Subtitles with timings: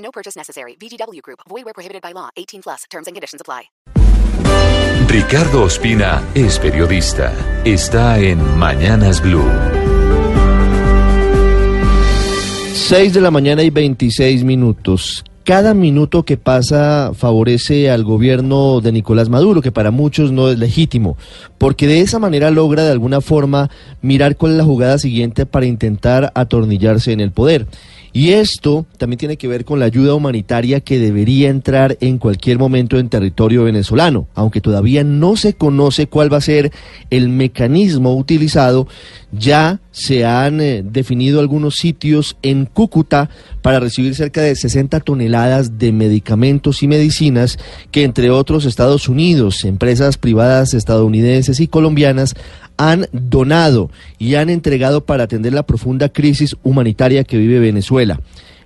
[0.00, 0.76] No purchase necessary.
[0.76, 1.40] VGW Group.
[1.48, 2.30] Void where prohibited by law.
[2.36, 2.84] 18 plus.
[2.90, 3.70] Terms and conditions apply.
[5.08, 7.32] Ricardo Ospina es periodista.
[7.64, 9.50] Está en Mañanas Blue.
[12.72, 15.24] 6 de la mañana y 26 minutos.
[15.44, 20.58] Cada minuto que pasa favorece al gobierno de Nicolás Maduro, que para muchos no es
[20.58, 21.16] legítimo,
[21.58, 23.70] porque de esa manera logra de alguna forma
[24.02, 27.66] mirar cuál es la jugada siguiente para intentar atornillarse en el poder.
[28.12, 32.58] Y esto también tiene que ver con la ayuda humanitaria que debería entrar en cualquier
[32.58, 36.72] momento en territorio venezolano, aunque todavía no se conoce cuál va a ser
[37.10, 38.88] el mecanismo utilizado,
[39.32, 43.30] ya se han eh, definido algunos sitios en Cúcuta
[43.62, 47.58] para recibir cerca de 60 toneladas de medicamentos y medicinas
[47.92, 52.34] que entre otros Estados Unidos, empresas privadas estadounidenses y colombianas
[52.80, 57.99] han donado y han entregado para atender la profunda crisis humanitaria que vive Venezuela.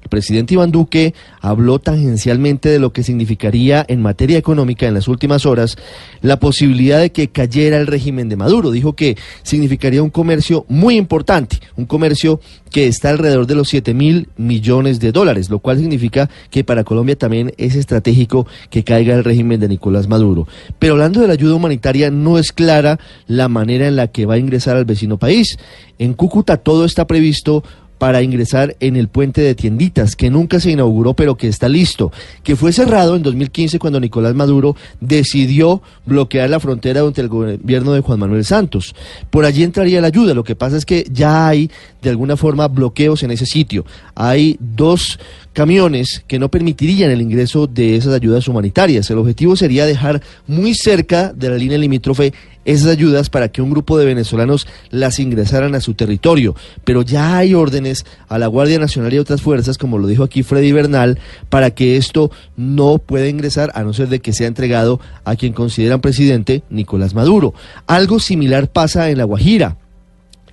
[0.05, 5.09] El presidente Iván Duque habló tangencialmente de lo que significaría en materia económica en las
[5.09, 5.77] últimas horas
[6.21, 8.71] la posibilidad de que cayera el régimen de Maduro.
[8.71, 12.39] Dijo que significaría un comercio muy importante, un comercio
[12.71, 16.85] que está alrededor de los 7 mil millones de dólares, lo cual significa que para
[16.85, 20.47] Colombia también es estratégico que caiga el régimen de Nicolás Maduro.
[20.79, 24.35] Pero hablando de la ayuda humanitaria, no es clara la manera en la que va
[24.35, 25.57] a ingresar al vecino país.
[25.99, 27.63] En Cúcuta todo está previsto
[27.99, 32.13] para ingresar en el puente de tienditas, que nunca se inauguró, pero que está listo,
[32.43, 37.93] que fue cerrado en 2015 cuando Nicolás Maduro decidió bloquear la frontera durante el gobierno
[37.93, 38.95] de Juan Manuel Santos.
[39.31, 41.71] Por allí entraría la ayuda, lo que pasa es que ya hay
[42.03, 43.85] de alguna forma bloqueos en ese sitio.
[44.15, 45.19] Hay dos
[45.53, 49.09] camiones que no permitirían el ingreso de esas ayudas humanitarias.
[49.11, 53.71] El objetivo sería dejar muy cerca de la línea limítrofe esas ayudas para que un
[53.71, 56.55] grupo de venezolanos las ingresaran a su territorio.
[56.85, 60.43] Pero ya hay órdenes a la Guardia Nacional y otras fuerzas, como lo dijo aquí
[60.43, 65.01] Freddy Bernal, para que esto no pueda ingresar a no ser de que sea entregado
[65.25, 67.55] a quien consideran presidente Nicolás Maduro.
[67.87, 69.77] Algo similar pasa en La Guajira.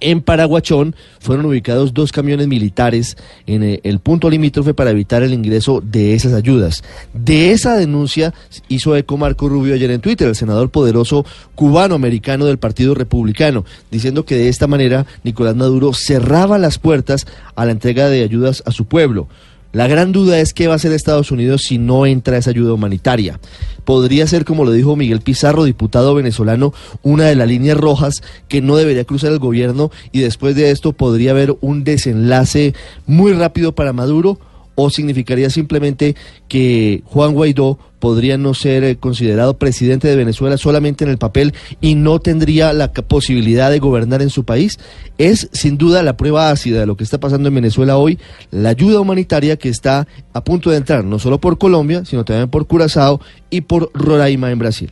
[0.02, 5.34] En Paraguachón fueron ubicados dos camiones militares en eh, el punto limítrofe para evitar el
[5.34, 6.84] ingreso de esas ayudas.
[7.14, 8.34] De esa denuncia
[8.68, 11.26] hizo eco Marco Rubio ayer en Twitter, el senador poderoso
[11.56, 17.66] cubano-americano del Partido Republicano, diciendo que de esta manera Nicolás Maduro cerraba las puertas a
[17.66, 19.28] la entrega de ayudas a su pueblo.
[19.72, 22.74] La gran duda es qué va a hacer Estados Unidos si no entra esa ayuda
[22.74, 23.40] humanitaria.
[23.86, 26.74] Podría ser, como lo dijo Miguel Pizarro, diputado venezolano,
[27.04, 30.92] una de las líneas rojas que no debería cruzar el gobierno y después de esto
[30.92, 32.74] podría haber un desenlace
[33.08, 34.40] muy rápido para Maduro
[34.82, 36.16] o significaría simplemente
[36.48, 41.54] que Juan Guaidó podría no ser eh, considerado presidente de Venezuela solamente en el papel
[41.80, 44.80] y no tendría la posibilidad de gobernar en su país?
[45.18, 48.70] Es sin duda la prueba ácida de lo que está pasando en Venezuela hoy, la
[48.70, 52.68] ayuda humanitaria que está a punto de entrar no solo por Colombia, sino también por
[52.68, 54.92] Curazao y por Roraima en Brasil.